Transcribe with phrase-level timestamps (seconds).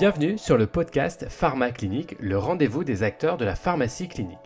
[0.00, 4.38] Bienvenue sur le podcast Pharma Clinique, le rendez-vous des acteurs de la pharmacie clinique.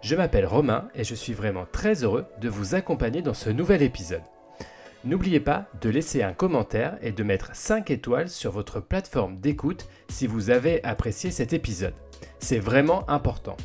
[0.00, 3.82] Je m'appelle Romain et je suis vraiment très heureux de vous accompagner dans ce nouvel
[3.82, 4.22] épisode.
[5.04, 9.86] N'oubliez pas de laisser un commentaire et de mettre 5 étoiles sur votre plateforme d'écoute
[10.08, 11.92] si vous avez apprécié cet épisode.
[12.38, 13.58] C'est vraiment important.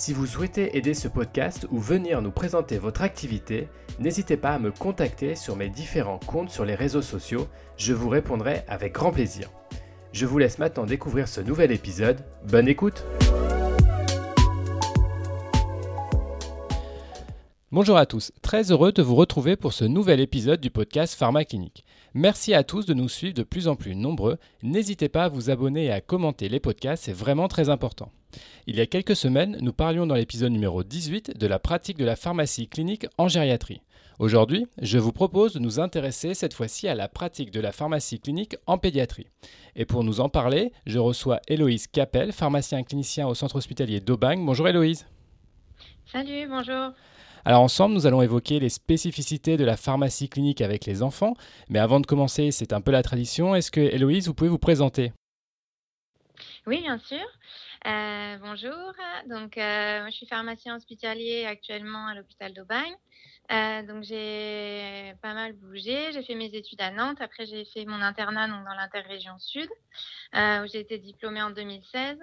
[0.00, 3.68] Si vous souhaitez aider ce podcast ou venir nous présenter votre activité,
[3.98, 8.08] n'hésitez pas à me contacter sur mes différents comptes sur les réseaux sociaux, je vous
[8.08, 9.50] répondrai avec grand plaisir.
[10.14, 12.24] Je vous laisse maintenant découvrir ce nouvel épisode.
[12.48, 13.04] Bonne écoute
[17.70, 21.44] Bonjour à tous, très heureux de vous retrouver pour ce nouvel épisode du podcast Pharma
[21.44, 21.84] Clinique.
[22.14, 24.38] Merci à tous de nous suivre de plus en plus nombreux.
[24.62, 28.10] N'hésitez pas à vous abonner et à commenter les podcasts, c'est vraiment très important.
[28.66, 32.04] Il y a quelques semaines, nous parlions dans l'épisode numéro 18 de la pratique de
[32.04, 33.82] la pharmacie clinique en gériatrie.
[34.18, 38.20] Aujourd'hui, je vous propose de nous intéresser cette fois-ci à la pratique de la pharmacie
[38.20, 39.28] clinique en pédiatrie.
[39.76, 44.44] Et pour nous en parler, je reçois Héloïse Capel, pharmacien clinicien au centre hospitalier d'Aubagne.
[44.44, 45.06] Bonjour Héloïse.
[46.12, 46.92] Salut, bonjour.
[47.44, 51.34] Alors ensemble, nous allons évoquer les spécificités de la pharmacie clinique avec les enfants.
[51.70, 53.54] Mais avant de commencer, c'est un peu la tradition.
[53.54, 55.12] Est-ce que Héloïse, vous pouvez vous présenter?
[56.66, 57.24] Oui, bien sûr.
[57.86, 58.92] Euh, bonjour.
[59.26, 62.94] Donc, euh, je suis pharmacien hospitalier actuellement à l'hôpital d'Aubagne.
[63.50, 66.12] Euh, donc j'ai pas mal bougé.
[66.12, 67.20] J'ai fait mes études à Nantes.
[67.20, 69.68] Après j'ai fait mon internat donc, dans l'interrégion sud,
[70.34, 72.18] où j'ai été diplômée en 2016.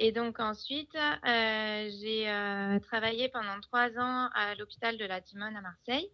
[0.00, 6.10] Et donc ensuite j'ai travaillé pendant trois ans à l'hôpital de la Timone à Marseille,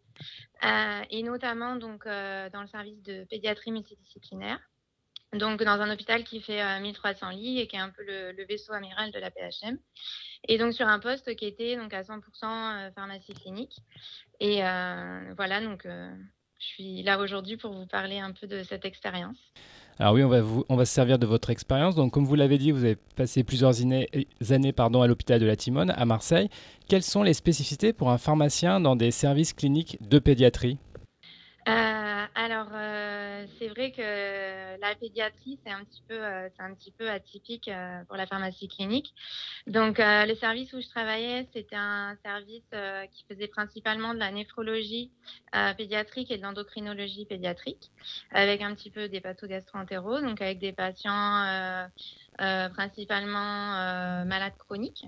[1.11, 4.59] et notamment donc dans le service de pédiatrie multidisciplinaire.
[5.33, 8.45] Donc dans un hôpital qui fait 1300 lits et qui est un peu le, le
[8.47, 9.79] vaisseau amiral de la PHM
[10.49, 13.77] et donc sur un poste qui était donc à 100% pharmacie clinique.
[14.41, 16.11] Et euh, voilà, donc euh,
[16.59, 19.37] je suis là aujourd'hui pour vous parler un peu de cette expérience.
[19.99, 21.95] Alors oui, on va, vous, on va se servir de votre expérience.
[21.95, 24.09] Donc comme vous l'avez dit, vous avez passé plusieurs années,
[24.49, 26.49] années pardon, à l'hôpital de la Timone à Marseille.
[26.89, 30.79] Quelles sont les spécificités pour un pharmacien dans des services cliniques de pédiatrie?
[31.69, 33.00] Euh, alors, euh,
[33.61, 38.03] c'est vrai que la pédiatrie, c'est un petit peu, euh, un petit peu atypique euh,
[38.09, 39.13] pour la pharmacie clinique.
[39.67, 42.65] Donc, euh, le service où je travaillais, c'était un service
[43.13, 45.11] qui faisait principalement de la néphrologie
[45.77, 47.91] pédiatrique et de l'endocrinologie pédiatrique,
[48.31, 51.89] avec un petit peu des patho-gastro-entéraux, donc avec des patients
[52.39, 55.05] principalement malades chroniques.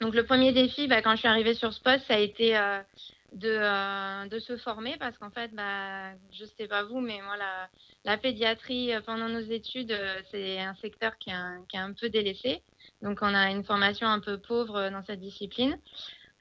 [0.00, 2.56] Donc, le premier défi, bah, quand je suis arrivée sur ce poste, ça a été
[3.32, 7.36] de, euh, de se former parce qu'en fait, bah, je sais pas vous, mais moi,
[7.36, 7.68] la,
[8.04, 11.80] la pédiatrie euh, pendant nos études, euh, c'est un secteur qui est un, qui est
[11.80, 12.62] un peu délaissé.
[13.02, 15.78] Donc, on a une formation un peu pauvre dans cette discipline.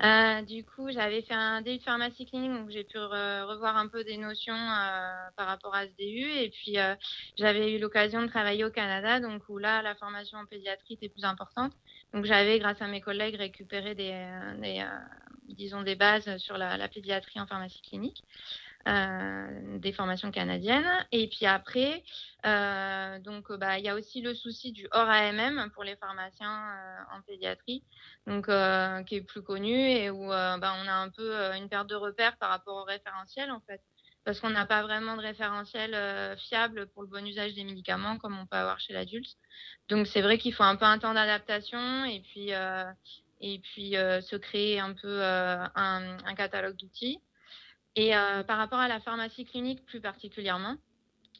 [0.03, 3.77] Euh, du coup, j'avais fait un DU de pharmacie clinique, donc j'ai pu re revoir
[3.77, 6.29] un peu des notions euh, par rapport à ce DU.
[6.29, 6.93] Et puis, euh,
[7.37, 11.09] j'avais eu l'occasion de travailler au Canada, donc où là, la formation en pédiatrie était
[11.09, 11.73] plus importante.
[12.13, 14.23] Donc, j'avais, grâce à mes collègues, récupéré des,
[14.61, 14.85] des
[15.47, 18.23] disons, des bases sur la, pédiatrie en pharmacie clinique.
[18.87, 20.89] Euh, des formations canadiennes.
[21.11, 22.03] Et puis après,
[22.45, 26.69] euh, donc bah il y a aussi le souci du hors AMM pour les pharmaciens
[26.69, 27.83] euh, en pédiatrie,
[28.27, 31.67] donc euh, qui est plus connu et où euh, bah, on a un peu une
[31.67, 33.81] perte de repère par rapport au référentiel en fait,
[34.23, 38.39] parce qu'on n'a pas vraiment de référentiel fiable pour le bon usage des médicaments comme
[38.39, 39.35] on peut avoir chez l'adulte.
[39.89, 42.53] Donc c'est vrai qu'il faut un peu un temps d'adaptation et puis
[43.41, 47.19] et puis se créer un peu un, un catalogue d'outils.
[47.97, 50.75] Et euh, par rapport à la pharmacie clinique plus particulièrement,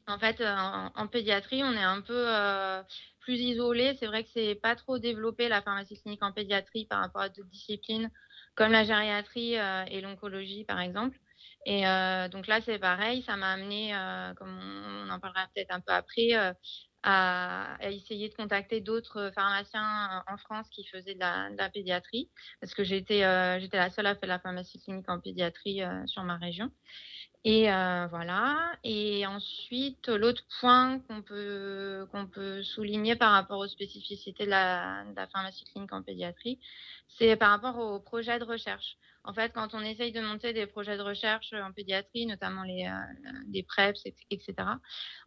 [0.08, 0.56] en fait, euh,
[0.96, 2.82] en, pédiatrie, on est un peu euh,
[3.20, 3.96] plus isolé.
[4.00, 7.30] C'est vrai que c'est pas trop développé la pharmacie clinique en pédiatrie par rapport à
[7.30, 8.10] d'autres disciplines
[8.56, 11.20] comme la gériatrie euh, et l'oncologie, par exemple.
[11.68, 13.22] Et euh, donc là, c'est pareil.
[13.22, 16.30] Ça m'a amené, euh, comme on, en parlera peut-être un peu après,
[17.04, 22.74] à, essayer de contacter d'autres pharmaciens en France qui faisaient de la, de pédiatrie, parce
[22.74, 26.24] que j'étais euh, j'étais la seule à faire la pharmacie clinique en pédiatrie euh, sur
[26.24, 26.72] ma région.
[27.44, 28.74] Et euh, voilà.
[28.84, 35.06] Et ensuite, l'autre point qu'on peut, qu'on peut souligner par rapport aux spécificités de la,
[35.06, 36.60] de la pharmacie clinique en pédiatrie,
[37.08, 38.98] c'est par rapport aux projets de recherche.
[39.28, 42.86] En fait, quand on essaye de monter des projets de recherche en pédiatrie, notamment les,
[42.86, 43.98] euh, des PrEPs,
[44.32, 44.56] etc.,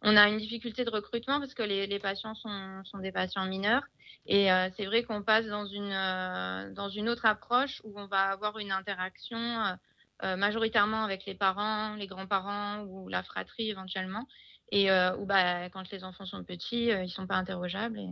[0.01, 3.45] on a une difficulté de recrutement parce que les, les patients sont, sont, des patients
[3.45, 3.83] mineurs.
[4.25, 8.07] Et euh, c'est vrai qu'on passe dans une, euh, dans une autre approche où on
[8.07, 9.77] va avoir une interaction
[10.23, 14.27] majoritairement avec les parents, les grands-parents ou la fratrie éventuellement.
[14.71, 17.99] Et où bah, quand les enfants sont petits, ils ne sont pas interrogeables.
[17.99, 18.09] Et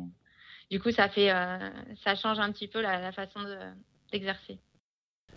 [0.71, 1.29] du coup, ça, fait,
[2.03, 3.39] ça change un petit peu la, façon
[4.11, 4.55] d'exercer.
[4.55, 4.68] De,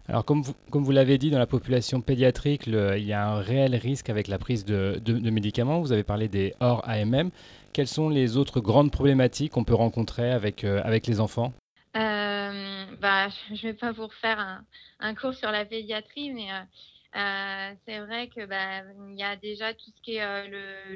[0.09, 4.11] Alors, comme vous, l'avez dit, dans la population pédiatrique, il y a un réel risque
[4.11, 5.01] avec la prise de,
[5.31, 5.81] médicaments.
[5.81, 7.31] Vous avez parlé des hors AMM.
[7.73, 11.53] Quelles sont les autres grandes problématiques qu'on peut rencontrer avec, euh, les enfants?
[11.97, 14.63] Euh, bah, Je ne vais pas vous refaire
[14.99, 18.83] un, cours sur la pédiatrie, mais euh, c'est vrai qu'il bah,
[19.15, 20.51] y a déjà tout ce qui est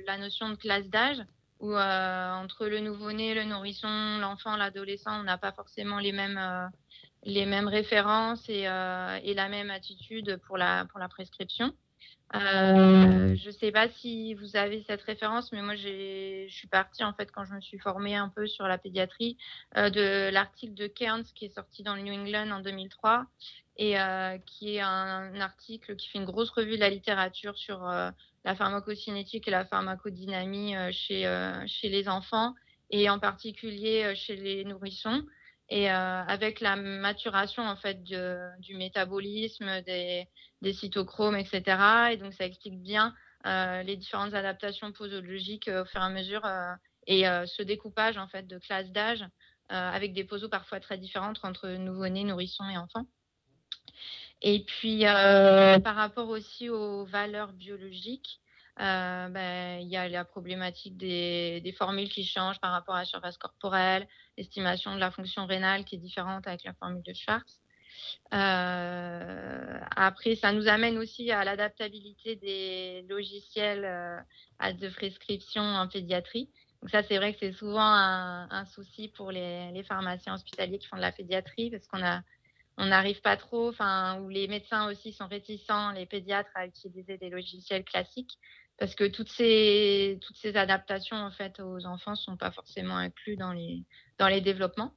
[0.06, 1.22] la notion de classe d'âge
[1.60, 6.70] où entre le nouveau-né, le nourrisson, l'enfant, l'adolescent, on n'a pas forcément les mêmes,
[7.26, 11.72] les mêmes références et, euh, et, la même attitude pour la, pour la prescription.
[12.34, 17.04] Euh, je ne sais pas si vous avez cette référence, mais moi je suis partie
[17.04, 19.36] en fait quand je me suis formée un peu sur la pédiatrie
[19.76, 23.26] euh, de l'article de Cairns qui est sorti dans le New England en 2003
[23.78, 27.86] et euh, qui est un, article qui fait une grosse revue de la littérature sur
[27.86, 28.10] euh,
[28.46, 31.24] la pharmacocinétique et la pharmacodynamie chez,
[31.66, 32.54] chez les enfants
[32.88, 35.22] et en particulier chez les nourrissons
[35.68, 40.26] et euh, avec la maturation en fait du métabolisme des,
[40.72, 42.10] cytochromes, etc.
[42.12, 43.14] Et donc ça explique bien
[43.46, 46.72] euh, les différentes adaptations posologiques euh, au fur et à mesure euh,
[47.06, 49.24] et euh, ce découpage en fait de classes d'âge
[49.68, 53.04] avec des posos parfois très différentes entre nouveau-nés, nourrissons et enfants.
[54.42, 58.40] Et puis par rapport aussi aux valeurs biologiques,
[58.78, 63.00] euh, ben, il y a la problématique des, des, formules qui changent par rapport à
[63.00, 64.06] la surface corporelle,
[64.36, 67.58] l'estimation de la fonction rénale qui est différente avec la formule de Schwartz.
[68.34, 76.50] Euh, après, ça nous amène aussi à l'adaptabilité des logiciels euh, de prescription en pédiatrie.
[76.82, 80.78] Donc ça, c'est vrai que c'est souvent un, un, souci pour les, les, pharmaciens hospitaliers
[80.78, 82.20] qui font de la pédiatrie parce qu'on a
[82.78, 87.16] on n'arrive pas trop, enfin, où les médecins aussi sont réticents, les pédiatres, à utiliser
[87.18, 88.38] des logiciels classiques
[88.78, 93.36] parce que toutes ces, toutes ces adaptations en fait aux enfants sont pas forcément inclus
[93.36, 93.84] dans les,
[94.18, 94.92] dans les développements.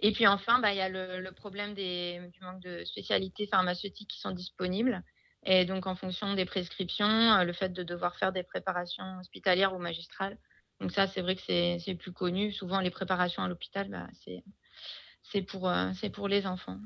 [0.00, 3.46] Et puis enfin, bah, il y a le, le problème des, du manque de spécialités
[3.46, 5.02] pharmaceutiques qui sont disponibles.
[5.44, 9.74] Et donc, en fonction des prescriptions, euh, le fait de devoir faire des préparations hospitalières
[9.74, 10.38] ou magistrales.
[10.80, 12.52] Donc ça, c'est vrai que c'est plus connu.
[12.52, 14.42] Souvent, les préparations à l'hôpital, bah, c'est
[15.34, 16.78] euh, pour les enfants.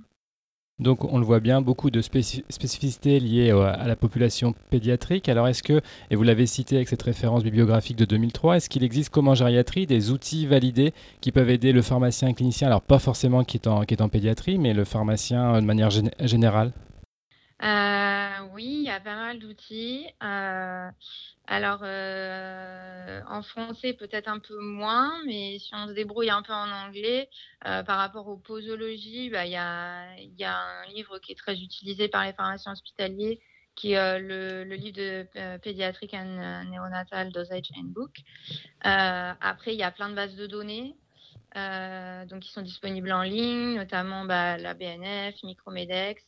[0.79, 5.27] Donc on le voit bien, beaucoup de spécificités liées à la population pédiatrique.
[5.31, 5.81] Alors est-ce que,
[6.11, 9.35] et vous l'avez cité avec cette référence bibliographique de 2003, est-ce qu'il existe comme en
[9.35, 10.93] gériatrie des outils validés
[11.23, 14.11] qui peuvent aider le pharmacien clinicien, alors pas forcément qui est en, qui est en
[14.11, 15.91] pédiatrie, mais le pharmacien euh, de manière
[16.21, 16.73] générale?
[17.61, 20.07] Oui, il y a pas mal d'outils.
[20.23, 20.91] Euh,
[21.47, 26.53] alors, euh, en français, peut-être un peu moins, mais si on se débrouille un peu
[26.53, 27.29] en anglais,
[27.67, 32.09] euh, par rapport aux posologies, bah, il y, a, un livre qui est très utilisé
[32.09, 33.41] par les pharmaciens hospitaliers,
[33.75, 38.17] qui est euh, le, livre de euh, Pediatric and Neonatal Dosage Handbook.
[38.87, 40.97] Euh, après, il y a plein de bases de données.
[41.55, 46.25] donc, qui sont disponibles en ligne, notamment bah, la BNF, Micromedex,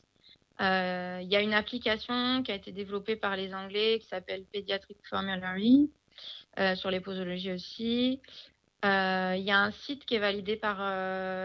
[0.61, 4.45] euh, il y a une application qui a été développée par les Anglais qui s'appelle
[4.53, 5.91] Pediatric Formulary,
[6.59, 8.21] euh, sur les posologies aussi.
[8.85, 10.79] Euh, il y a un site qui est validé par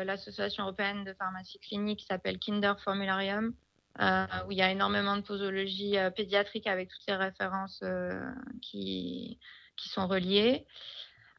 [0.06, 3.54] l'Association européenne de pharmacie clinique qui s'appelle Kinder Formularium,
[4.00, 7.84] où il y a énormément de posologie euh, pédiatrique avec toutes les références
[8.62, 9.38] qui
[9.78, 10.66] sont reliées.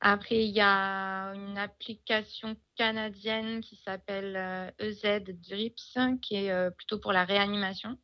[0.00, 4.36] Après, il y a une application canadienne qui s'appelle
[4.78, 7.98] EZ euh, e Drips, qui est euh, plutôt pour la réanimation,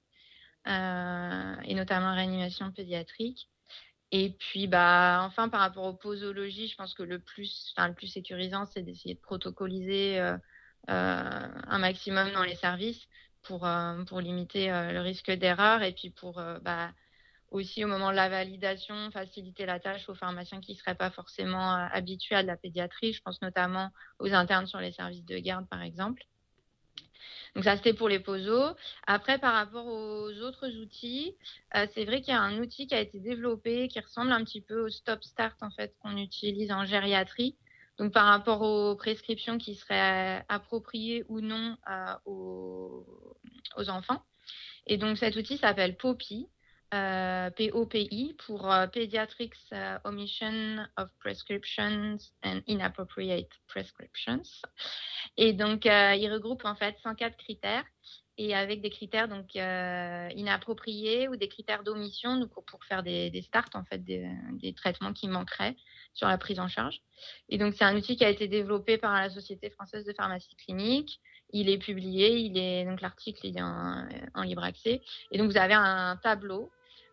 [0.67, 3.51] euh, et notamment réanimation pédiatrique.
[4.13, 7.95] Et puis, bah, enfin, par rapport aux posologies, je pense que le plus, enfin, le
[7.95, 10.19] plus sécurisant, c'est d'essayer de protocoliser
[10.89, 13.07] un maximum dans les services
[13.43, 13.69] pour,
[14.09, 16.91] pour limiter le risque d'erreur et puis pour bah,
[17.51, 21.11] aussi au moment de la validation, faciliter la tâche aux pharmaciens qui ne seraient pas
[21.11, 23.13] forcément euh, habitués à de la pédiatrie.
[23.13, 26.23] Je pense notamment aux internes sur les services de garde, par exemple.
[27.55, 28.77] Donc ça, c'était pour les POSO.
[29.07, 31.35] Après, par rapport aux autres outils,
[31.75, 34.45] euh, c'est vrai qu'il y a un outil qui a été développé qui ressemble un
[34.45, 37.57] petit peu au Stop Start en fait qu'on utilise en gériatrie.
[37.99, 43.37] Donc par rapport aux prescriptions qui seraient appropriées ou non euh, aux,
[43.77, 44.23] aux enfants.
[44.87, 46.49] Et donc cet outil s'appelle POPI.
[46.93, 54.43] Euh, POPI pour uh, Pediatrics uh, Omission of Prescriptions and Inappropriate Prescriptions.
[55.37, 57.85] Et donc, euh, il regroupe en fait 104 critères
[58.39, 63.43] et avec des critères donc euh, inappropriés ou des critères d'omission pour, faire des, des,
[63.43, 65.77] starts en fait des, des, traitements qui manqueraient
[66.13, 67.03] sur la prise en charge.
[67.49, 70.57] Et donc, c'est un outil qui a été développé par la Société française de pharmacie
[70.57, 71.21] clinique.
[71.53, 75.03] Il est publié, il est donc l'article est en, en libre accès.
[75.31, 76.73] Et donc, vous avez un tableau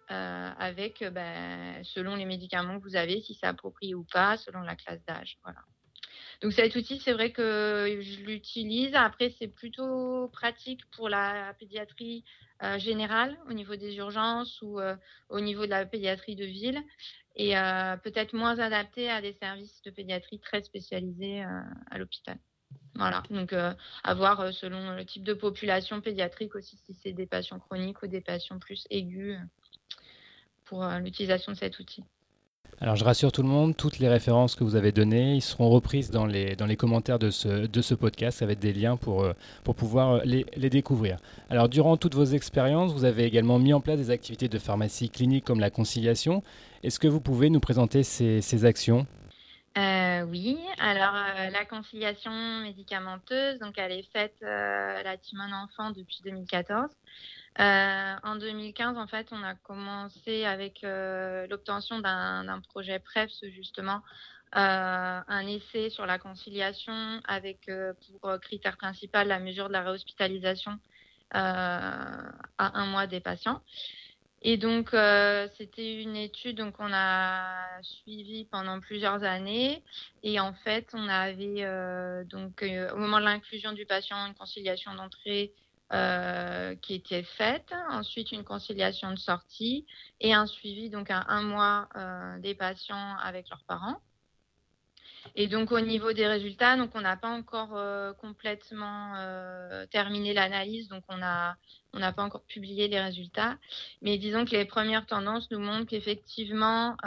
[0.10, 4.62] euh, avec, ben, selon les médicaments que vous avez, si c'est approprié ou pas, selon
[4.62, 5.38] la classe d'âge.
[5.44, 5.60] Voilà.
[6.42, 8.96] Donc cet outil, c'est vrai que je l'utilise.
[8.96, 12.24] Après, c'est plutôt pratique pour la pédiatrie
[12.64, 14.96] euh, générale au niveau des urgences ou euh,
[15.28, 16.82] au niveau de la pédiatrie de ville
[17.36, 17.54] et
[18.02, 21.44] peut-être moins adapté à des services de pédiatrie très spécialisés
[21.92, 22.40] à l'hôpital.
[22.96, 27.60] Voilà, donc à voir selon le type de population pédiatrique aussi, si c'est des patients
[27.60, 29.38] chroniques ou des patients plus aigus
[30.67, 32.03] pour l'utilisation de cet outil.
[32.79, 35.67] Alors je rassure tout le monde, toutes les références que vous avez données, ils seront
[35.67, 39.33] reprises dans les, commentaires de ce, podcast avec des liens pour, euh,
[39.63, 41.17] pouvoir euh, les, les, découvrir.
[41.50, 45.09] Alors durant toutes vos expériences, vous avez également mis en place des activités de pharmacie
[45.09, 46.43] clinique comme la conciliation.
[46.83, 49.07] Est-ce que vous pouvez nous présenter ces, ces actions?
[49.77, 51.13] Euh, oui, alors
[51.51, 52.31] la conciliation
[52.62, 56.89] médicamenteuse, donc elle est faite à la Timone Enfant depuis 2014.
[57.60, 64.03] Euh, en 2015, en fait, on a commencé avec euh, l'obtention d'un projet PREPS, justement,
[64.55, 66.93] euh, un essai sur la conciliation
[67.27, 67.69] avec
[68.22, 70.77] pour critère principal la mesure de la réhospitalisation
[71.31, 73.62] à un mois des patients.
[74.44, 74.89] Et donc,
[75.58, 79.84] c'était une étude donc on a suivi pendant plusieurs années.
[80.24, 81.65] Et en fait, on avait
[82.25, 85.53] donc au moment de l'inclusion du patient une conciliation d'entrée
[85.94, 89.86] euh, qui était faite, ensuite une conciliation de sortie
[90.20, 94.01] et un suivi donc à un mois euh, des patients avec leurs parents.
[95.39, 99.13] Et donc au niveau des résultats, donc on n'a pas encore euh, complètement
[99.91, 101.56] terminé l'analyse, donc on n'a
[101.94, 103.58] pas encore publié les résultats,
[104.01, 106.98] mais disons que les premières tendances nous montrent qu'effectivement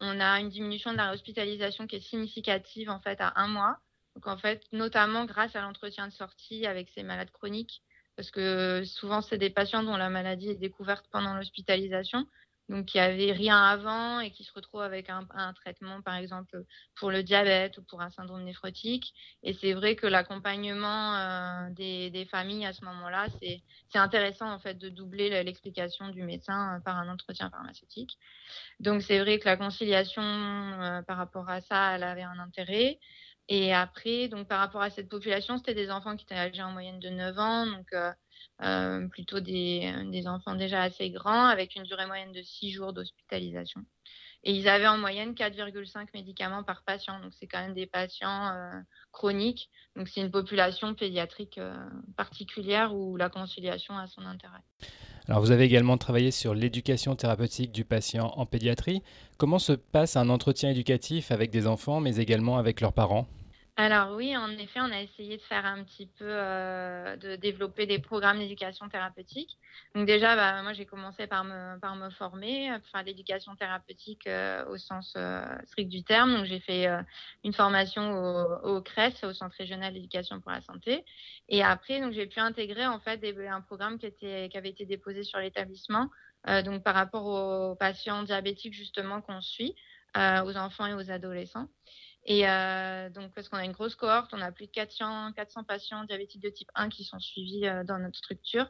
[0.00, 3.78] on a une diminution de la hospitalisation qui est significative en fait à un mois.
[4.14, 7.82] Donc en fait, notamment grâce à l'entretien de sortie avec ces malades chroniques,
[8.16, 12.26] parce que souvent c'est des patients dont la maladie est découverte pendant l'hospitalisation,
[12.68, 16.64] donc qui n'avaient rien avant et qui se retrouvent avec un, traitement, par exemple
[16.96, 19.14] pour le diabète ou pour un syndrome néphrotique.
[19.42, 23.62] Et c'est vrai que l'accompagnement euh, des, familles à ce moment-là, c'est
[23.98, 28.18] intéressant en fait de doubler l'explication du médecin euh, par un entretien pharmaceutique.
[28.80, 32.98] Donc c'est vrai que la conciliation euh, par rapport à ça, elle avait un intérêt.
[33.48, 36.72] Et après, donc par rapport à cette population, c'était des enfants qui étaient âgés en
[36.72, 38.12] moyenne de 9 ans, donc euh,
[38.62, 43.82] euh, plutôt des, enfants déjà assez grands, avec une durée moyenne de 6 jours d'hospitalisation.
[44.42, 48.48] Et ils avaient en moyenne 4,5 médicaments par patient, donc c'est quand même des patients
[48.48, 48.80] euh,
[49.12, 49.70] chroniques.
[49.94, 51.60] Donc c'est une population pédiatrique
[52.16, 54.62] particulière où la conciliation a son intérêt.
[55.28, 59.02] Alors vous avez également travaillé sur l'éducation thérapeutique du patient en pédiatrie.
[59.38, 63.26] Comment se passe un entretien éducatif avec des enfants, mais également avec leurs parents?
[63.78, 67.84] Alors oui, en effet, on a essayé de faire un petit peu, euh, de développer
[67.84, 69.58] des programmes d'éducation thérapeutique.
[69.94, 74.64] Donc déjà, bah, moi, j'ai commencé par me, par me former, enfin l'éducation thérapeutique euh,
[74.70, 76.36] au sens euh, strict du terme.
[76.36, 76.86] Donc j'ai fait
[77.44, 81.04] une formation au, au CRES, au Centre régional d'éducation pour la santé.
[81.50, 84.86] Et après, donc j'ai pu intégrer en fait un programme qui, était, qui avait été
[84.86, 86.08] déposé sur l'établissement,
[86.64, 89.74] donc par rapport aux patients diabétiques justement qu'on suit,
[90.16, 91.68] aux enfants et aux adolescents.
[92.28, 95.62] Et euh, donc, parce qu'on a une grosse cohorte, on a plus de 400, 400
[95.62, 98.68] patients diabétiques de type 1 qui sont suivis euh, dans notre structure.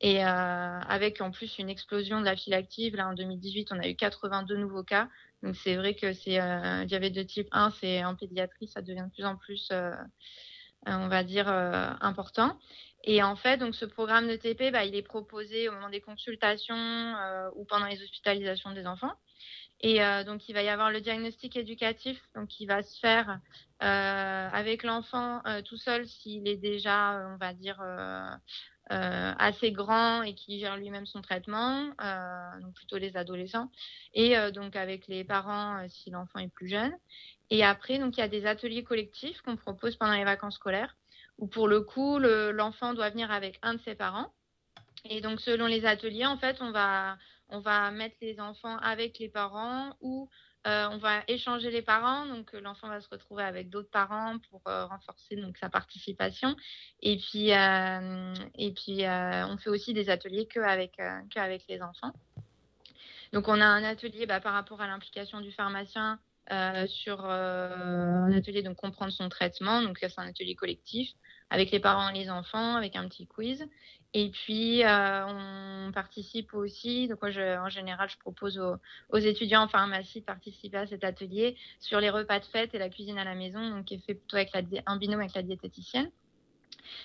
[0.00, 3.80] Et euh, avec en plus une explosion de la file active, là en 2018, on
[3.80, 5.08] a eu 82 nouveaux cas.
[5.42, 6.38] Donc c'est vrai que c'est
[6.86, 9.70] diabète de type 1, c'est en pédiatrie, ça devient de plus en plus,
[10.86, 12.58] on va dire, important.
[13.04, 16.00] Et en fait, donc ce programme de TP, bah, il est proposé au moment des
[16.00, 17.14] consultations
[17.54, 19.12] ou pendant les hospitalisations des enfants.
[19.82, 23.40] Et euh, donc, il va y avoir le diagnostic éducatif, donc qui va se faire
[23.82, 27.82] euh, avec l'enfant euh, tout seul s'il est déjà, on va dire,
[28.88, 31.86] assez grand et qui gère lui-même son traitement,
[32.60, 33.70] donc plutôt les adolescents,
[34.12, 36.92] et donc avec les parents si l'enfant est plus jeune.
[37.48, 40.94] Et après, donc il y a des ateliers collectifs qu'on propose pendant les vacances scolaires,
[41.38, 44.30] où pour le coup, l'enfant doit venir avec un de ses parents.
[45.04, 47.16] Et donc, selon les ateliers, en fait, on va
[47.52, 50.28] on va mettre les enfants avec les parents ou
[50.66, 54.38] euh, on va échanger les parents, donc euh, l'enfant va se retrouver avec d'autres parents
[54.48, 56.54] pour euh, renforcer sa participation.
[57.00, 61.00] Et puis on fait aussi des ateliers que avec
[61.36, 62.12] avec les enfants.
[63.32, 66.20] Donc on a un atelier bah, par rapport à l'implication du pharmacien
[66.86, 69.82] sur un atelier donc comprendre son traitement.
[69.82, 71.10] Donc c'est un atelier collectif
[71.52, 73.68] avec les parents et les enfants, avec un petit quiz.
[74.14, 77.30] Et puis, euh, on participe aussi, donc moi,
[77.60, 82.10] en général, je propose aux, étudiants en pharmacie de participer à cet atelier sur les
[82.10, 84.52] repas de fête et la cuisine à la maison, donc qui est fait plutôt avec
[84.52, 86.10] la, un binôme avec la diététicienne,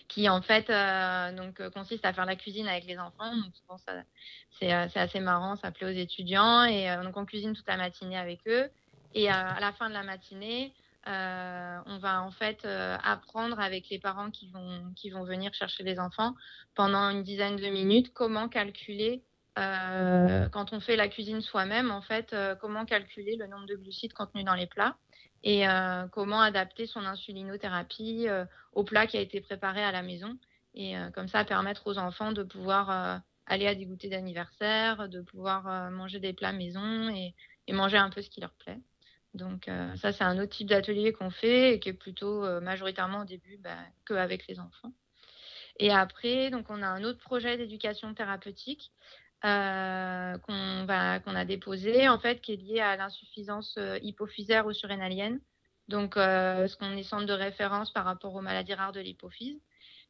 [0.10, 3.32] qui en fait euh, donc, consiste à faire la cuisine avec les enfants.
[4.60, 6.66] C'est assez marrant, ça plaît aux étudiants.
[6.66, 8.70] Et euh, donc, on cuisine toute la matinée avec eux.
[9.18, 10.74] Et à la fin de la matinée,
[11.06, 16.00] on va en fait apprendre avec les parents qui vont, qui vont venir chercher les
[16.00, 16.36] enfants
[16.76, 19.24] pendant une dizaine de minutes comment calculer
[19.56, 24.46] quand on fait la cuisine soi-même, en fait, comment calculer le nombre de glucides contenus
[24.46, 24.98] dans les plats
[25.44, 25.66] et
[26.12, 28.28] comment adapter son insulinothérapie
[28.74, 30.38] au plat qui a été préparé à la maison.
[30.76, 35.90] Et comme ça, permettre aux enfants de pouvoir aller à des goûters d'anniversaire, de pouvoir
[35.90, 37.34] manger des plats maison et,
[37.74, 38.80] manger un peu ce qui leur plaît.
[39.38, 43.26] Donc ça, c'est un autre type d'atelier qu'on fait et qui est plutôt majoritairement au
[43.26, 44.92] début bah, qu'avec les enfants.
[45.80, 48.92] Et après, donc on a un autre projet d'éducation thérapeutique
[49.46, 50.88] euh, qu'on
[51.36, 55.40] a déposé, en fait, qui est lié à l'insuffisance euh, hypophysaire ou surrénalienne.
[55.90, 59.62] Donc, euh, ce qu'on est centre de référence par rapport aux maladies rares de l'hypophyse.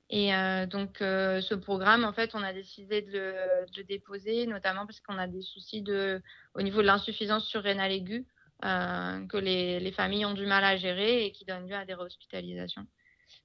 [0.10, 0.32] Et
[0.68, 3.34] donc, ce programme, en fait, on a décidé de
[3.76, 6.22] le, déposer, notamment parce qu'on a des soucis de,
[6.54, 8.26] au niveau de l'insuffisance surrénale aiguë,
[8.62, 11.94] que les, les, familles ont du mal à gérer et qui donnent lieu à des
[11.94, 12.86] réhospitalisations.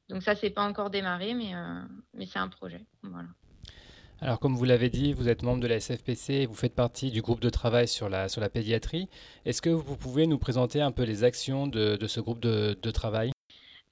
[0.08, 1.52] Donc ça, c'est pas encore démarré, mais,
[2.14, 2.86] mais c'est un projet.
[4.22, 7.10] Alors, comme vous l'avez dit, vous êtes membre de la SFPC et vous faites partie
[7.10, 9.08] du groupe de travail sur la, sur la pédiatrie.
[9.44, 13.31] Est-ce que vous pouvez nous présenter un peu les actions de, ce groupe de, travail?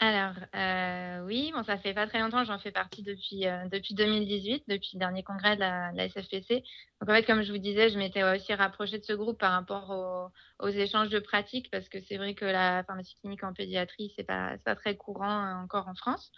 [0.03, 3.95] Alors euh, oui, bon ça fait pas très longtemps, j'en fais partie depuis euh, depuis
[3.95, 6.65] 2018, depuis le dernier congrès de la, SFPC.
[7.01, 9.53] Donc en fait, comme je vous disais, je m'étais aussi rapprochée de ce groupe par
[9.53, 14.13] rapport aux, échanges de pratiques parce que c'est vrai que la pharmacie clinique en pédiatrie
[14.17, 16.33] c'est pas pas très courant euh, encore en France.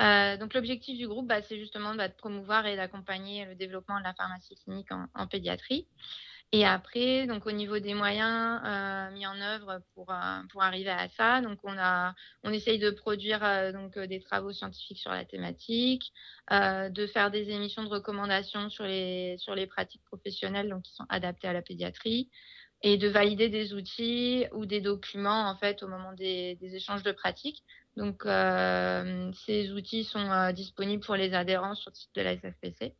[0.00, 3.98] Euh, donc l'objectif du groupe, bah, c'est justement bah, de promouvoir et d'accompagner le développement
[3.98, 5.86] de la pharmacie clinique en, pédiatrie.
[6.56, 10.90] Et après, donc au niveau des moyens euh, mis en œuvre pour, euh, pour arriver
[10.90, 13.40] à ça, donc on a, on essaye de produire
[13.72, 16.12] donc des travaux scientifiques sur la thématique,
[16.50, 21.06] de faire des émissions de recommandations sur les sur les pratiques professionnelles donc qui sont
[21.08, 22.30] adaptées à la pédiatrie,
[22.82, 27.02] et de valider des outils ou des documents en fait au moment des, des échanges
[27.02, 27.64] de pratiques.
[27.96, 32.36] Donc, euh, ces outils sont euh, disponibles pour les adhérents sur le site de la
[32.36, 32.94] SFPC.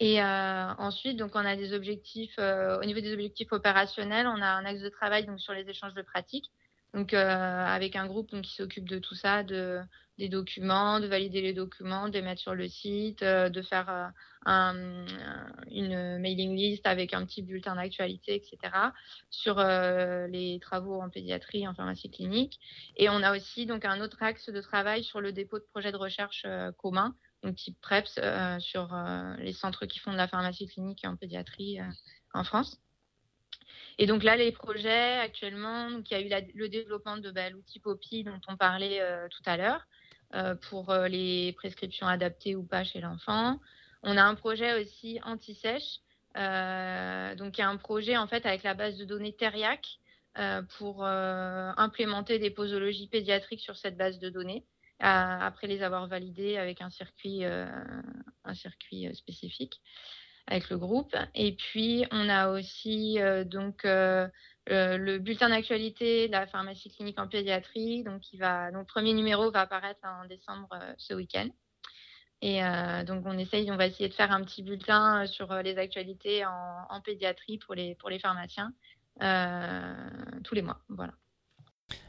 [0.00, 4.46] Et euh, ensuite, donc, on a des objectifs, au niveau des objectifs opérationnels, on a
[4.46, 6.50] un axe de travail donc, sur les échanges de pratiques.
[6.94, 9.80] Donc, avec un groupe donc, qui s'occupe de tout ça, de,
[10.18, 14.12] des documents, de valider les documents, de les mettre sur le site, de faire
[14.46, 15.06] un,
[15.70, 18.72] une mailing list avec un petit bulletin d'actualité, etc.,
[19.30, 22.58] sur euh, les travaux en pédiatrie, en pharmacie clinique.
[22.96, 25.92] Et on a aussi donc un autre axe de travail sur le dépôt de projets
[25.92, 28.94] de recherche euh, communs, donc type PREPS, euh, sur
[29.38, 31.78] les centres qui font de la pharmacie clinique en pédiatrie
[32.34, 32.78] en France.
[33.98, 37.50] Et donc là, les projets actuellement, donc il y a eu le développement de bah,
[37.50, 39.00] l'outil POPI dont on parlait
[39.30, 39.86] tout à l'heure
[40.62, 43.58] pour les prescriptions adaptées ou pas chez l'enfant.
[44.02, 46.00] On a un projet aussi anti-sèche.
[46.36, 49.98] Euh, donc, il y a un projet en fait avec la base de données Teriac
[50.38, 54.64] euh, pour euh, implémenter des posologies pédiatriques sur cette base de données
[55.00, 59.80] après les avoir validées avec un circuit, un circuit spécifique
[60.46, 61.16] avec le groupe.
[61.34, 68.04] Et puis, on a aussi donc le bulletin d'actualité de la pharmacie clinique en pédiatrie.
[68.04, 71.48] Donc, qui va, donc, le premier numéro va apparaître en décembre ce week-end.
[72.42, 75.52] Et euh, donc, on essaye, on va essayer de faire un petit bulletin euh, sur
[75.52, 78.72] euh, les actualités en, pédiatrie pour les, pour les pharmaciens
[80.44, 80.80] tous les mois.
[80.88, 81.12] Voilà.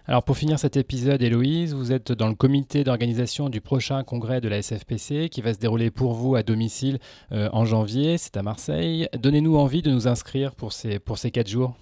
[0.07, 4.41] Alors pour finir cet épisode, Héloïse, vous êtes dans le comité d'organisation du prochain congrès
[4.41, 6.99] de la SFPC qui va se dérouler pour vous à domicile
[7.31, 9.07] en janvier, c'est à Marseille.
[9.13, 10.99] Donnez-nous envie de nous inscrire pour ces,
[11.31, 11.75] quatre jours.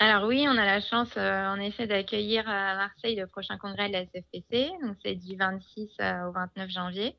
[0.00, 3.92] Alors oui, on a la chance en effet d'accueillir à Marseille le prochain congrès de
[3.92, 5.90] la SFPC, donc c'est du 26
[6.26, 7.14] au 29 janvier.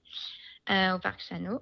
[0.70, 1.62] Euh, au parc Chano.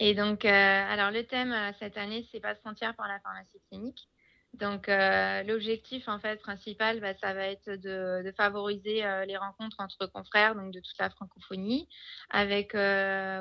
[0.00, 3.20] Et donc, euh, alors le thème euh, cette année, c'est pas de frontières pour la
[3.20, 4.08] pharmacie clinique.
[4.54, 10.54] Donc, l'objectif en fait principal, bah, ça va être de, favoriser les rencontres entre confrères,
[10.54, 11.88] donc de toute la francophonie,
[12.30, 12.74] avec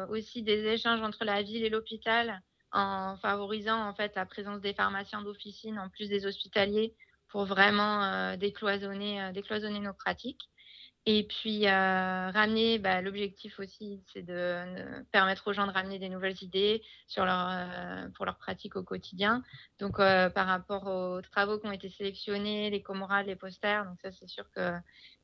[0.09, 2.41] aussi des échanges entre la ville et l'hôpital,
[2.71, 6.95] en favorisant en fait la présence des pharmaciens d'officine en plus des hospitaliers
[7.27, 10.49] pour vraiment décloisonner, décloisonner nos pratiques.
[11.11, 16.07] Et puis euh, ramener, bah, l'objectif aussi, c'est de, permettre aux gens de ramener des
[16.07, 19.41] nouvelles idées sur leur, euh, pour leur pratique au quotidien.
[19.79, 23.97] Donc euh, par rapport aux travaux qui ont été sélectionnés, les comorales, les posters, donc
[24.03, 24.81] ça c'est sûr qu'il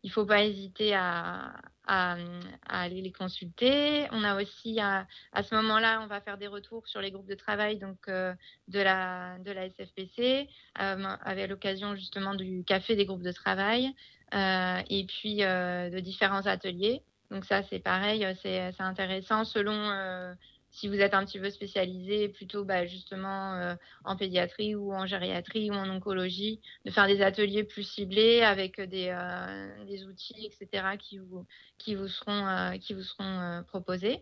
[0.07, 1.53] ne faut pas hésiter à,
[1.87, 4.07] aller les consulter.
[4.11, 5.05] On a aussi, à,
[5.43, 8.35] ce moment-là, on va faire des retours sur les groupes de travail donc, de,
[8.79, 13.93] la, de la SFPC, avec l'occasion justement du café des groupes de travail.
[14.33, 17.03] Euh, et puis euh, de différents ateliers.
[17.31, 20.35] Donc ça, c'est pareil, euh, c'est intéressant selon
[20.75, 25.05] si vous êtes un petit peu spécialisé, plutôt bah, justement euh, en pédiatrie ou en
[25.05, 30.97] gériatrie ou en oncologie, de faire des ateliers plus ciblés avec des, euh, outils, etc.,
[30.99, 34.21] qui vous, seront, euh, proposés.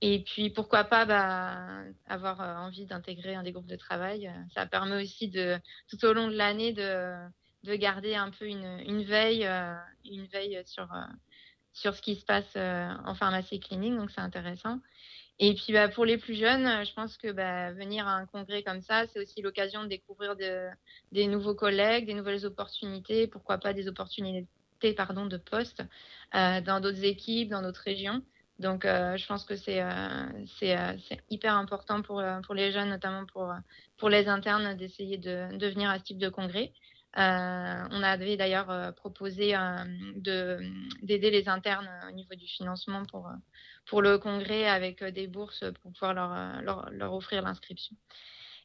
[0.00, 4.32] Et puis, pourquoi pas bah, avoir envie d'intégrer un des groupes de travail.
[4.54, 5.32] Ça permet aussi
[5.88, 7.16] tout au long de l'année de,
[7.64, 9.48] de garder un peu une, une veille,
[10.04, 10.88] une veille sur,
[11.72, 13.96] sur ce qui se passe en pharmacie clinique.
[13.96, 14.78] Donc, c'est intéressant.
[15.40, 18.26] Et puis bah, pour les plus jeunes, euh, je pense que bah, venir à un
[18.26, 20.68] congrès comme ça, c'est aussi l'occasion de découvrir de,
[21.12, 24.48] des nouveaux collègues, des nouvelles opportunités, pourquoi pas des opportunités
[24.96, 25.82] pardon, de poste
[26.34, 28.22] euh, dans d'autres équipes, dans d'autres régions.
[28.58, 30.26] Donc euh, je pense que c'est euh,
[30.62, 30.96] euh,
[31.30, 33.52] hyper important pour, pour les jeunes, notamment pour,
[33.96, 36.72] pour les internes, d'essayer de, de venir à ce type de congrès.
[37.16, 39.84] Euh, on avait d'ailleurs euh, proposé euh,
[41.02, 43.30] d'aider les internes au niveau du financement pour,
[43.88, 46.14] pour le congrès avec des bourses pour pouvoir
[46.62, 47.96] leur, leur, offrir l'inscription.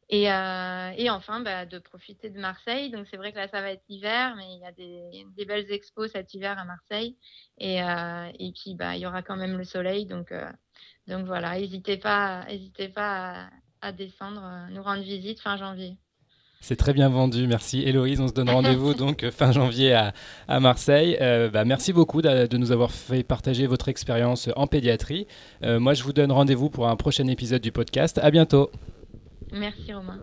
[0.10, 2.92] Et, et, enfin, bah, de profiter de Marseille.
[2.92, 5.72] Donc, c'est vrai que là, ça va être l'hiver, mais il y a des, belles
[5.72, 7.18] expos cet hiver à Marseille.
[7.58, 10.06] Et, et puis, bah, il y aura quand même le soleil.
[10.06, 10.34] Donc,
[11.08, 13.50] donc voilà, n'hésitez pas, hésitez pas
[13.82, 15.98] à descendre, nous rendre visite fin janvier.
[16.64, 18.22] C'est très bien vendu, merci Héloïse.
[18.22, 20.00] On se donne rendez-vous donc fin janvier
[20.48, 21.18] à, Marseille.
[21.20, 25.28] Euh, bah, merci beaucoup de, de, nous avoir fait partager votre expérience en pédiatrie.
[25.64, 28.18] Euh, moi, je vous donne rendez-vous pour un prochain épisode du podcast.
[28.24, 28.72] À bientôt.
[29.52, 30.20] Merci Romain.